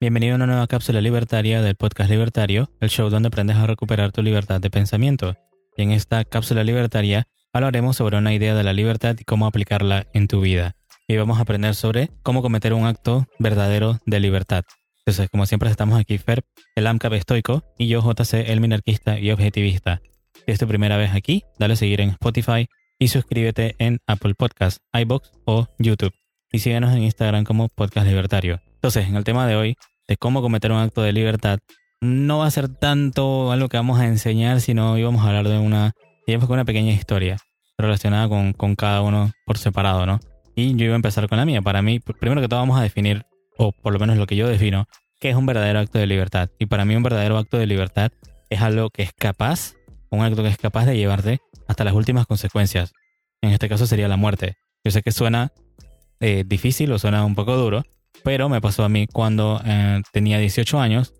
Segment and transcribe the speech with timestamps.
[0.00, 4.12] Bienvenido a una nueva cápsula libertaria del podcast libertario, el show donde aprendes a recuperar
[4.12, 5.34] tu libertad de pensamiento.
[5.76, 10.06] Y en esta cápsula libertaria hablaremos sobre una idea de la libertad y cómo aplicarla
[10.12, 10.76] en tu vida.
[11.06, 14.64] Y vamos a aprender sobre cómo cometer un acto verdadero de libertad.
[14.98, 16.44] Entonces, como siempre estamos aquí, Fer,
[16.76, 20.00] el AMCAP estoico, y yo, JC, el minarquista y objetivista.
[20.34, 24.34] Si es tu primera vez aquí, dale a seguir en Spotify y suscríbete en Apple
[24.34, 26.23] Podcasts, iBox o YouTube.
[26.54, 28.60] Y síguenos en Instagram como Podcast Libertario.
[28.76, 31.58] Entonces, en el tema de hoy, de cómo cometer un acto de libertad,
[32.00, 35.58] no va a ser tanto algo que vamos a enseñar, sino íbamos a hablar de
[35.58, 35.94] una,
[36.28, 37.38] una pequeña historia
[37.76, 40.20] relacionada con, con cada uno por separado, ¿no?
[40.54, 41.60] Y yo iba a empezar con la mía.
[41.60, 43.24] Para mí, primero que todo vamos a definir,
[43.58, 44.86] o por lo menos lo que yo defino,
[45.18, 46.50] qué es un verdadero acto de libertad.
[46.60, 48.12] Y para mí un verdadero acto de libertad
[48.48, 49.74] es algo que es capaz,
[50.08, 52.92] un acto que es capaz de llevarte hasta las últimas consecuencias.
[53.42, 54.54] En este caso sería la muerte.
[54.84, 55.50] Yo sé que suena
[56.20, 57.82] eh, difícil o suena un poco duro,
[58.22, 61.14] pero me pasó a mí cuando eh, tenía 18 años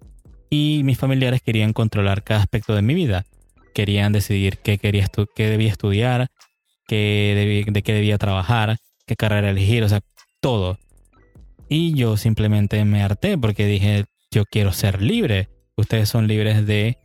[0.51, 3.25] y mis familiares querían controlar cada aspecto de mi vida.
[3.75, 6.29] Querían decidir qué, quería qué debía estudiar,
[6.87, 10.01] qué de qué debía trabajar, qué carrera elegir, o sea,
[10.41, 10.79] todo.
[11.69, 15.49] Y yo simplemente me harté porque dije, yo quiero ser libre.
[15.77, 16.99] Ustedes son libres de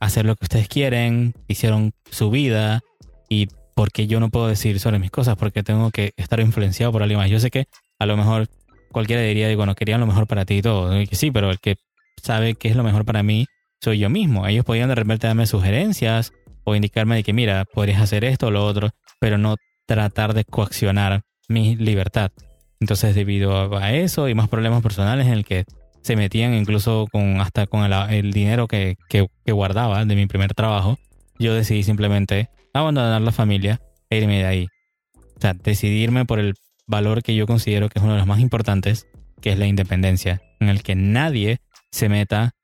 [0.00, 2.80] hacer lo que ustedes quieren, hicieron su vida
[3.28, 3.48] y
[3.78, 7.20] porque yo no puedo decir sobre mis cosas, porque tengo que estar influenciado por alguien
[7.20, 7.30] más.
[7.30, 7.68] Yo sé que
[8.00, 8.48] a lo mejor
[8.90, 10.92] cualquiera diría, bueno, querían lo mejor para ti y todo.
[11.12, 11.76] sí, pero el que
[12.20, 13.46] sabe qué es lo mejor para mí
[13.80, 14.48] soy yo mismo.
[14.48, 16.32] Ellos podían de repente darme sugerencias
[16.64, 19.54] o indicarme de que, mira, podrías hacer esto o lo otro, pero no
[19.86, 22.32] tratar de coaccionar mi libertad.
[22.80, 25.66] Entonces, debido a eso y más problemas personales en el que
[26.02, 30.98] se metían incluso con hasta con el, dinero que, que, guardaba de mi primer trabajo,
[31.38, 33.80] yo decidí simplemente abandonar la familia
[34.10, 34.66] e irme de ahí.
[35.36, 36.54] O sea, decidirme por el
[36.86, 39.06] valor que yo considero que es uno de los más importantes,
[39.40, 41.60] que es la independencia, en el que nadie
[41.92, 42.54] se meta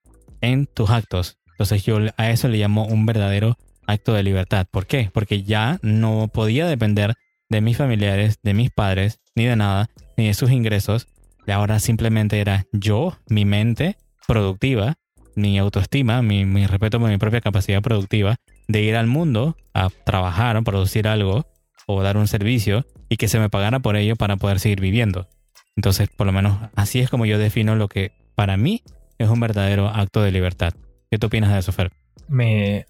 [0.41, 1.39] en tus actos.
[1.53, 4.67] Entonces yo a eso le llamo un verdadero acto de libertad.
[4.71, 5.11] ¿Por qué?
[5.13, 7.15] Porque ya no podía depender
[7.49, 11.07] de mis familiares, de mis padres, ni de nada, ni de sus ingresos.
[11.47, 14.95] Y ahora simplemente era yo, mi mente productiva,
[15.37, 18.37] mi autoestima, mi, mi respeto por mi propia capacidad productiva
[18.69, 21.47] de ir al mundo a trabajar, producir algo
[21.87, 25.29] o dar un servicio y que se me pagara por ello para poder seguir viviendo.
[25.77, 28.83] Entonces, por lo menos así es como yo defino lo que para mí
[29.19, 30.75] es un verdadero acto de libertad.
[31.11, 31.93] ¿Qué tú opinas de eso, Fer?
[32.29, 32.87] Me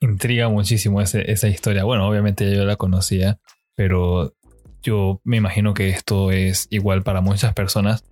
[0.00, 1.84] intriga muchísimo esa historia.
[1.84, 3.38] Bueno, obviamente yo la conocía,
[3.74, 4.34] pero
[4.82, 8.04] yo me imagino que esto es igual para muchas personas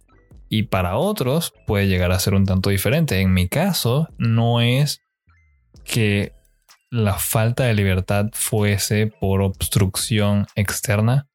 [0.48, 3.20] y para otros puede llegar a ser un tanto diferente.
[3.20, 5.02] En mi caso, no es
[5.84, 6.32] que
[6.90, 11.28] la falta de libertad fuese por obstrucción externa,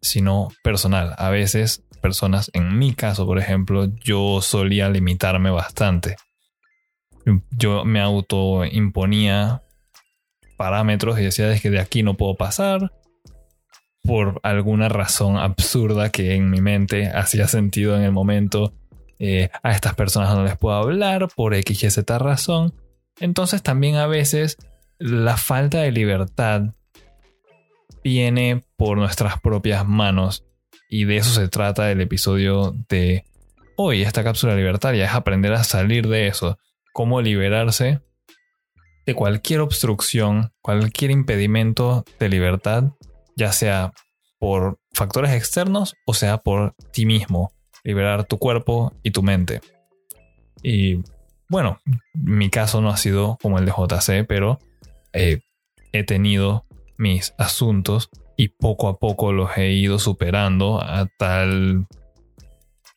[0.00, 1.14] sino personal.
[1.18, 6.16] A veces, personas, en mi caso, por ejemplo, yo solía limitarme bastante.
[7.50, 9.62] Yo me autoimponía
[10.56, 12.92] parámetros y decía es que de aquí no puedo pasar
[14.02, 18.74] por alguna razón absurda que en mi mente hacía sentido en el momento.
[19.18, 22.74] Eh, a estas personas no les puedo hablar por X y Z razón.
[23.20, 24.58] Entonces también a veces
[25.04, 26.62] la falta de libertad
[28.02, 30.46] viene por nuestras propias manos.
[30.88, 33.26] Y de eso se trata el episodio de
[33.76, 36.56] hoy, esta cápsula libertaria, es aprender a salir de eso,
[36.94, 38.00] cómo liberarse
[39.04, 42.84] de cualquier obstrucción, cualquier impedimento de libertad,
[43.36, 43.92] ya sea
[44.38, 49.60] por factores externos o sea por ti mismo, liberar tu cuerpo y tu mente.
[50.62, 51.02] Y
[51.50, 51.78] bueno,
[52.14, 54.60] mi caso no ha sido como el de JC, pero
[55.14, 55.40] eh,
[55.92, 56.66] he tenido
[56.98, 61.86] mis asuntos y poco a poco los he ido superando a tal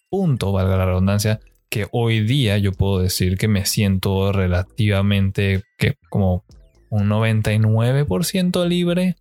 [0.09, 1.39] punto, valga la redundancia,
[1.69, 6.43] que hoy día yo puedo decir que me siento relativamente que como
[6.89, 9.15] un 99% libre.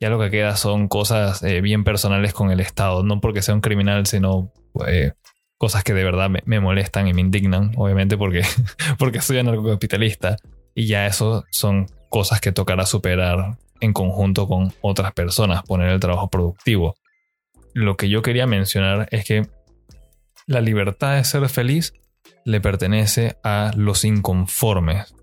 [0.00, 3.54] Ya lo que queda son cosas eh, bien personales con el Estado, no porque sea
[3.54, 4.52] un criminal, sino
[4.88, 5.12] eh,
[5.58, 8.42] cosas que de verdad me, molestan y me indignan, obviamente porque,
[8.98, 10.36] porque soy anarcocapitalista.
[10.74, 15.98] Y ya eso son cosas que tocará superar en conjunto con otras personas, poner el
[15.98, 16.94] trabajo productivo.
[17.72, 19.48] Lo que yo quería mencionar es que
[20.46, 21.94] la libertad de ser feliz
[22.44, 25.14] le pertenece a los inconformes.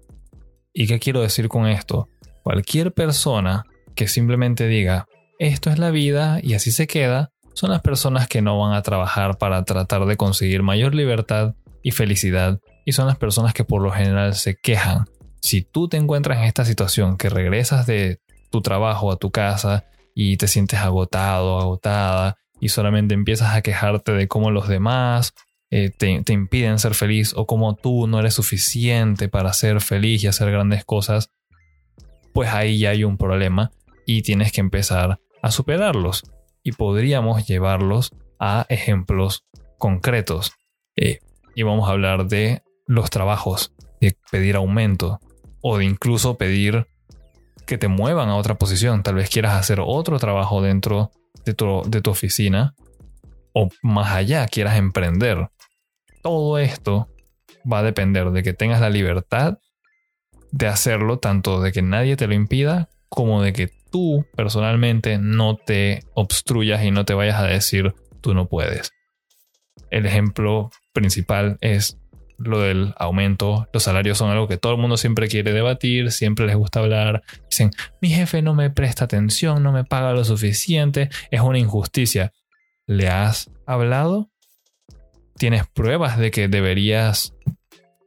[0.74, 2.10] ¿Y qué quiero decir con esto?
[2.42, 5.06] Cualquier persona que simplemente diga,
[5.38, 8.82] esto es la vida y así se queda, son las personas que no van a
[8.82, 11.54] trabajar para tratar de conseguir mayor libertad
[11.84, 15.06] y felicidad y son las personas que por lo general se quejan.
[15.42, 18.20] Si tú te encuentras en esta situación que regresas de
[18.50, 24.12] tu trabajo a tu casa y te sientes agotado, agotada y solamente empiezas a quejarte
[24.12, 25.34] de cómo los demás
[25.72, 30.24] eh, te, te impiden ser feliz o cómo tú no eres suficiente para ser feliz
[30.24, 31.32] y hacer grandes cosas,
[32.34, 33.72] pues ahí ya hay un problema
[34.06, 36.24] y tienes que empezar a superarlos.
[36.64, 39.46] Y podríamos llevarlos a ejemplos
[39.78, 40.54] concretos.
[40.96, 41.20] Eh,
[41.56, 45.20] y vamos a hablar de los trabajos, de pedir aumento
[45.62, 46.88] o de incluso pedir
[47.66, 49.04] que te muevan a otra posición.
[49.04, 51.12] Tal vez quieras hacer otro trabajo dentro
[51.46, 52.74] de tu, de tu oficina
[53.54, 55.50] o más allá quieras emprender.
[56.22, 57.08] Todo esto
[57.72, 59.60] va a depender de que tengas la libertad
[60.52, 65.56] de hacerlo, tanto de que nadie te lo impida como de que tú personalmente no
[65.56, 68.92] te obstruyas y no te vayas a decir tú no puedes.
[69.92, 71.99] El ejemplo principal es
[72.40, 73.68] lo del aumento.
[73.74, 77.22] Los salarios son algo que todo el mundo siempre quiere debatir, siempre les gusta hablar.
[77.50, 77.72] Dicen,
[78.02, 82.32] mi jefe no me presta atención, no me paga lo suficiente, es una injusticia.
[82.86, 84.30] ¿Le has hablado?
[85.38, 87.34] ¿Tienes pruebas de que deberías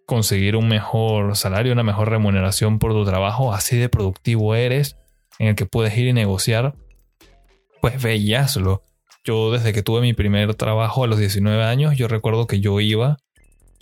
[0.07, 3.53] conseguir un mejor salario, una mejor remuneración por tu trabajo?
[3.53, 4.97] Así de productivo eres,
[5.39, 6.75] en el que puedes ir y negociar.
[7.81, 8.21] Pues ve.
[9.25, 12.81] Yo desde que tuve mi primer trabajo a los 19 años, yo recuerdo que yo
[12.81, 13.19] iba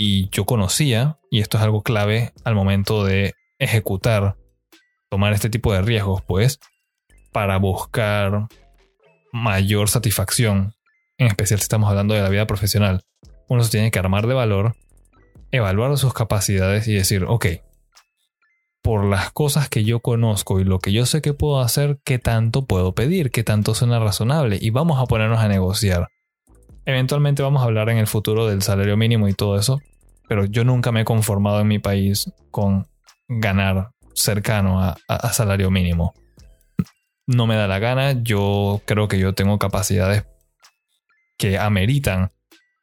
[0.03, 4.39] y yo conocía, y esto es algo clave al momento de ejecutar,
[5.11, 6.59] tomar este tipo de riesgos, pues,
[7.33, 8.49] para buscar
[9.31, 10.73] mayor satisfacción,
[11.19, 13.03] en especial si estamos hablando de la vida profesional.
[13.47, 14.75] Uno se tiene que armar de valor,
[15.51, 17.47] evaluar sus capacidades y decir, ok,
[18.81, 22.19] por las cosas que yo conozco y lo que yo sé que puedo hacer, qué
[22.19, 26.09] tanto puedo pedir, qué tanto suena razonable y vamos a ponernos a negociar.
[26.85, 29.81] Eventualmente vamos a hablar en el futuro del salario mínimo y todo eso,
[30.29, 32.87] pero yo nunca me he conformado en mi país con
[33.29, 36.15] ganar cercano a, salario mínimo.
[37.27, 40.25] No me da la gana, yo creo que yo tengo capacidades
[41.39, 42.31] que ameritan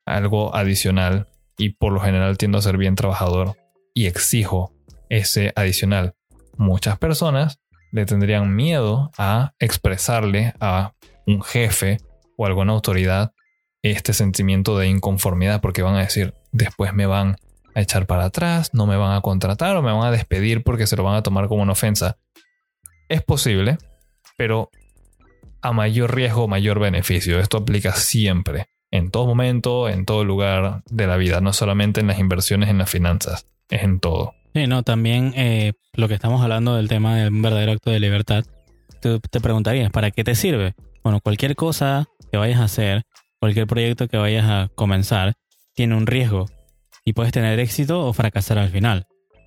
[0.06, 1.28] algo adicional
[1.58, 3.56] y por lo general tiendo a ser bien trabajador
[3.94, 4.74] y exijo
[5.10, 6.16] ese adicional.
[6.58, 7.60] Muchas personas
[7.92, 10.94] le tendrían miedo a expresarle a
[11.26, 11.98] un jefe
[12.38, 13.34] o alguna autoridad
[13.82, 17.38] este sentimiento de inconformidad porque van a decir, después me van
[17.76, 20.88] a echar para atrás, no me van a contratar o me van a despedir porque
[20.88, 22.18] se lo van a tomar como una ofensa.
[23.08, 23.78] Es posible,
[24.38, 24.70] pero
[25.62, 27.40] a mayor riesgo, mayor beneficio.
[27.40, 32.08] Esto aplica siempre, en todo momento, en todo lugar de la vida, no solamente en
[32.08, 34.34] las inversiones, en las finanzas, es en todo.
[34.54, 38.00] Sí, no, también eh, lo que estamos hablando del tema de un verdadero acto de
[38.00, 38.46] libertad,
[39.02, 40.74] tú te preguntarías, ¿para qué te sirve?
[41.04, 43.04] Bueno, cualquier cosa que vayas a hacer,
[43.40, 45.34] cualquier proyecto que vayas a comenzar,
[45.76, 46.48] tiene un riesgo
[47.06, 49.06] y puedes tener éxito o fracasar al final,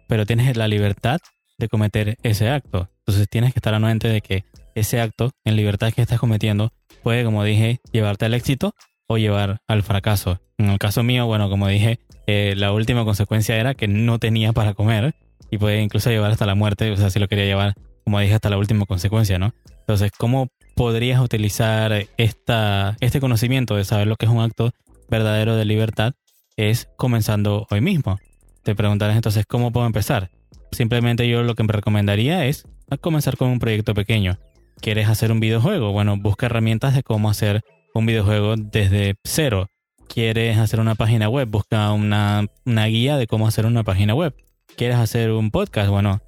[0.08, 1.19] pero tienes la libertad
[1.58, 2.88] de cometer ese acto.
[3.00, 4.44] Entonces tienes que estar anuente de que
[4.75, 6.72] ese acto en libertad que estás cometiendo
[7.02, 8.75] puede, como dije, llevarte al éxito
[9.06, 10.40] o llevar al fracaso.
[10.58, 14.52] En el caso mío, bueno, como dije, eh, la última consecuencia era que no tenía
[14.52, 15.14] para comer
[15.50, 18.34] y puede incluso llevar hasta la muerte, o sea, si lo quería llevar, como dije,
[18.34, 19.52] hasta la última consecuencia, ¿no?
[19.81, 20.48] Entonces, ¿cómo
[20.80, 24.70] podrías utilizar esta, este conocimiento de saber lo que es un acto
[25.10, 26.14] verdadero de libertad?
[26.56, 28.18] Es comenzando hoy mismo.
[28.62, 30.30] Te preguntarás entonces, ¿cómo puedo empezar?
[30.72, 32.66] Simplemente yo lo que me recomendaría es
[33.02, 34.38] comenzar con un proyecto pequeño.
[34.80, 35.92] ¿Quieres hacer un videojuego?
[35.92, 37.60] Bueno, busca herramientas de cómo hacer
[37.92, 39.66] un videojuego desde cero.
[40.08, 41.46] ¿Quieres hacer una página web?
[41.46, 44.34] Busca una, guía de cómo hacer una página web.
[44.78, 45.90] ¿Quieres hacer un podcast?
[45.90, 46.22] Bueno,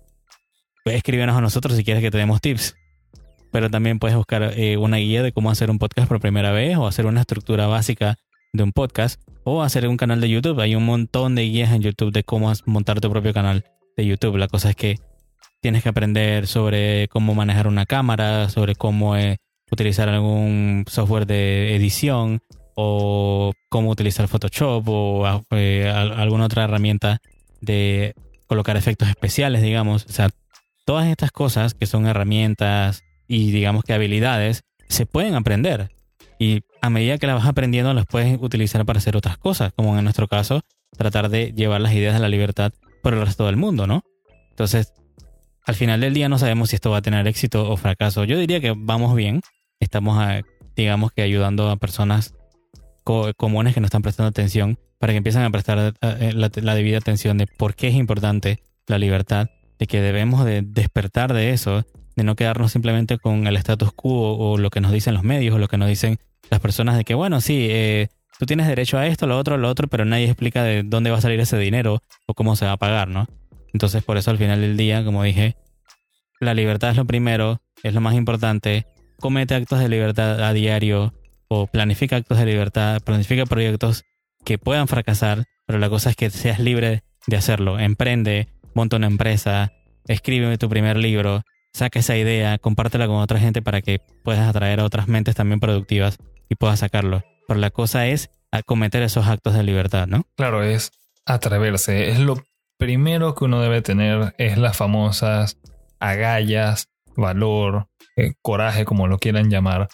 [0.85, 2.75] escríbenos a nosotros si quieres que te demos tips.
[3.53, 6.77] Pero también puedes buscar eh, una guía de cómo hacer un podcast por primera vez
[6.77, 8.17] o hacer una estructura básica
[8.53, 10.61] de un podcast o hacer un canal de YouTube.
[10.61, 13.65] Hay un montón de guías en YouTube de cómo montar tu propio canal
[13.97, 14.37] de YouTube.
[14.37, 14.97] La cosa es que
[15.61, 19.39] tienes que aprender sobre cómo manejar una cámara, sobre cómo eh,
[19.71, 22.41] utilizar algún software de edición
[22.75, 27.21] o cómo utilizar Photoshop o eh, alguna otra herramienta
[27.61, 28.15] de
[28.47, 30.05] colocar efectos especiales, digamos.
[30.07, 30.31] O sea,
[30.85, 35.91] todas estas cosas que son herramientas y digamos que habilidades se pueden aprender.
[36.39, 39.97] Y a medida que las vas aprendiendo las puedes utilizar para hacer otras cosas, como
[39.97, 40.63] en nuestro caso,
[40.97, 44.03] tratar de llevar las ideas de la libertad por el resto del mundo, ¿no?
[44.51, 44.93] Entonces,
[45.65, 48.25] al final del día no sabemos si esto va a tener éxito o fracaso.
[48.25, 49.41] Yo diría que vamos bien,
[49.81, 50.23] estamos,
[50.77, 52.35] digamos que ayudando a personas
[53.05, 57.39] comunes que no están prestando atención para que empiecen a prestar eh, la, debida atención
[57.39, 61.85] de por qué es importante la libertad, de que debemos de despertar de eso,
[62.17, 65.55] de no quedarnos simplemente con el status quo o lo que nos dicen los medios
[65.55, 66.19] o lo que nos dicen
[66.51, 69.69] las personas de que, bueno, sí, eh, tú tienes derecho a esto, lo otro, lo
[69.69, 72.73] otro, pero nadie explica de dónde va a salir ese dinero o cómo se va
[72.73, 73.27] a pagar, ¿no?
[73.73, 75.57] Entonces, por eso al final del día, como dije,
[76.41, 78.87] la libertad es lo primero, es lo más importante,
[79.21, 81.15] comete actos de libertad a diario
[81.49, 84.05] o planifica actos de libertad, planifica proyectos
[84.45, 87.79] que puedan fracasar, pero la cosa es que seas libre de hacerlo.
[87.79, 89.73] Emprende, monta una empresa,
[90.07, 91.43] escribe tu primer libro,
[91.73, 95.61] saca esa idea, compártela con otra gente para que puedas atraer a otras mentes también
[95.61, 97.25] productivas y puedas sacarlo.
[97.49, 100.27] Pero la cosa es acometer esos actos de libertad, ¿no?
[100.37, 100.93] Claro, es
[101.27, 102.11] atreverse.
[102.11, 102.43] Es lo
[102.79, 105.59] primero que uno debe tener, es las famosas
[105.99, 109.89] agallas, valor, eh, coraje, como lo quieran llamar,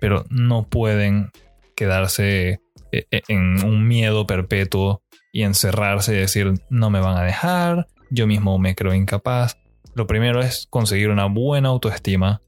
[0.00, 1.30] pero no pueden
[1.76, 2.60] quedarse
[2.92, 7.86] eh, eh, en un miedo perpetuo y encerrarse y decir no me van a dejar,
[8.10, 9.58] yo mismo me creo incapaz.
[9.94, 12.42] Lo primero es conseguir una buena autoestima,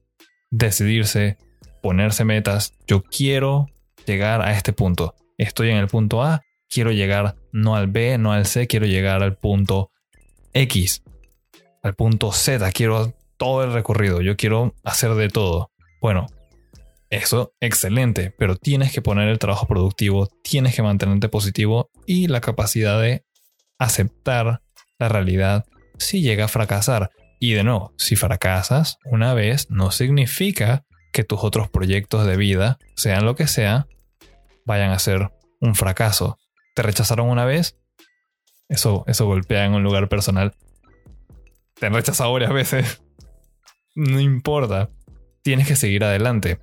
[0.51, 1.39] decidirse,
[1.83, 2.75] ponerse metas.
[2.87, 3.67] Yo quiero
[4.07, 5.15] llegar a este punto.
[5.39, 9.23] Estoy en el punto A, quiero llegar no al B, no al C, quiero llegar
[9.23, 9.91] al punto
[10.53, 11.03] X,
[11.83, 15.71] al punto Z, quiero todo el recorrido, yo quiero hacer de todo.
[16.01, 16.27] Bueno,
[17.09, 22.41] eso, excelente, pero tienes que poner el trabajo productivo, tienes que mantenerte positivo y la
[22.41, 23.25] capacidad de
[23.79, 24.63] aceptar
[24.99, 25.65] la realidad
[25.99, 27.11] si llega a fracasar.
[27.41, 32.79] Y de nuevo, si fracasas una vez, no significa que tus otros proyectos de vida,
[32.95, 33.89] sean lo que sea,
[34.65, 36.39] vayan a ser un fracaso.
[36.77, 37.77] ¿Te rechazaron una vez?
[38.69, 40.55] Eso, eso golpea en un lugar personal.
[41.75, 43.03] Te han rechazado varias veces.
[43.97, 44.89] No importa.
[45.43, 46.61] Tienes que seguir adelante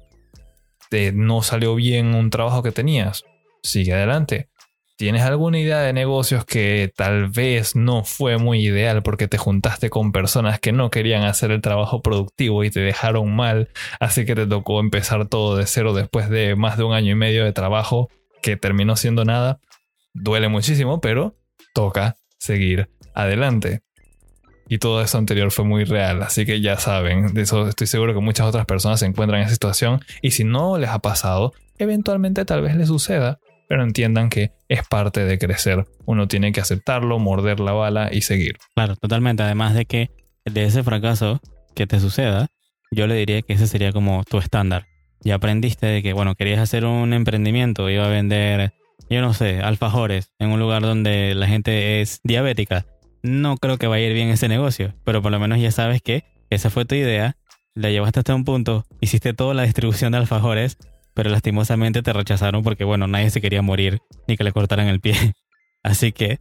[1.14, 3.24] no salió bien un trabajo que tenías,
[3.64, 4.50] sigue adelante.
[4.98, 9.92] ¿Tienes alguna idea de negocios que tal vez no fue muy ideal porque te juntaste
[9.92, 14.34] con personas que no querían hacer el trabajo productivo y te dejaron mal, así que
[14.34, 17.54] te tocó empezar todo de cero después de más de un año y medio de
[17.54, 18.10] trabajo
[18.42, 19.60] que terminó siendo nada?
[20.16, 21.36] Duele muchísimo, pero
[21.75, 23.82] toca seguir adelante.
[24.68, 28.48] Y todo eso anterior fue muy real, así que ya saben, estoy seguro que muchas
[28.48, 32.63] otras personas se encuentran en esa situación y si no les ha pasado, eventualmente tal
[32.63, 35.86] vez les suceda, pero entiendan que es parte de crecer.
[36.06, 38.58] Uno tiene que aceptarlo, morder la bala y seguir.
[38.76, 39.44] Claro, totalmente.
[39.44, 40.10] Además de que
[40.46, 41.42] de ese fracaso
[41.76, 42.48] que te suceda,
[42.92, 44.86] yo le diría que ese sería como tu estándar.
[45.22, 48.74] Ya aprendiste de que, bueno, querías hacer un emprendimiento, iba a vender,
[49.10, 52.86] yo no sé, alfajores en un lugar donde la gente es diabética
[53.28, 56.02] no creo que vaya a ir bien ese negocio, pero por lo menos ya sabes
[56.02, 57.36] que esa fue tu idea,
[57.76, 60.78] la llevaste hasta un punto, hiciste toda la distribución de alfajores,
[61.18, 63.98] pero lastimosamente te rechazaron porque, bueno, nadie se quería morir
[64.28, 65.16] ni que le cortaran el pie.
[65.84, 66.38] Así que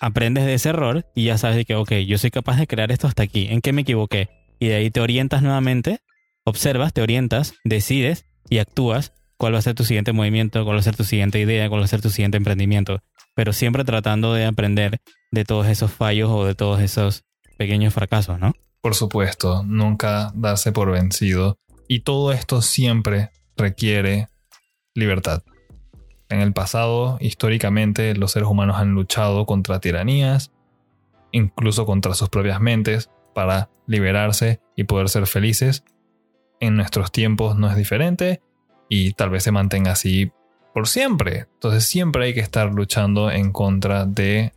[0.00, 3.06] aprendes de ese error y ya sabes que, ok, yo soy capaz de crear esto
[3.06, 4.28] hasta aquí, ¿en qué me equivoqué?
[4.58, 6.00] Y de ahí te orientas nuevamente,
[6.44, 10.80] observas, te orientas, decides y actúas cuál va a ser tu siguiente movimiento, cuál va
[10.80, 13.00] a ser tu siguiente idea, cuál va a ser tu siguiente emprendimiento
[13.38, 17.22] pero siempre tratando de aprender de todos esos fallos o de todos esos
[17.56, 18.52] pequeños fracasos, ¿no?
[18.80, 21.56] Por supuesto, nunca darse por vencido.
[21.86, 24.28] Y todo esto siempre requiere
[24.94, 25.42] libertad.
[26.30, 30.52] En el pasado, históricamente, los seres humanos han luchado contra tiranías,
[31.32, 35.84] incluso contra sus propias mentes, para liberarse y poder ser felices.
[36.60, 38.42] En nuestros tiempos no es diferente
[38.88, 40.32] y tal vez se mantenga así
[40.74, 41.46] por siempre.
[41.54, 44.52] Entonces siempre hay que estar luchando en contra de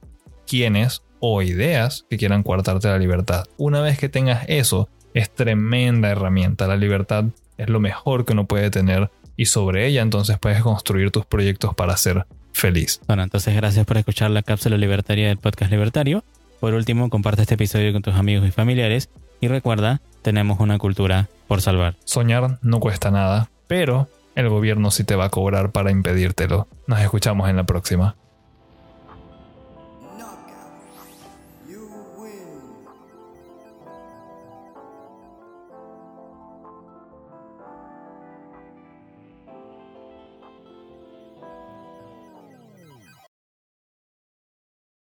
[0.47, 3.45] quienes o ideas que quieran coartarte la libertad.
[3.57, 6.67] Una vez que tengas eso, es tremenda herramienta.
[6.67, 7.25] La libertad
[7.61, 11.73] es lo mejor que uno puede tener y sobre ella entonces puedes construir tus proyectos
[11.75, 13.01] para ser feliz.
[13.07, 16.23] Bueno, entonces gracias por escuchar la cápsula libertaria del podcast libertario.
[16.59, 21.29] Por último, comparte este episodio con tus amigos y familiares y recuerda, tenemos una cultura
[21.47, 21.95] por salvar.
[22.05, 26.67] Soñar no cuesta nada, pero el gobierno sí te va a cobrar para impedírtelo.
[26.87, 28.15] Nos escuchamos en la próxima.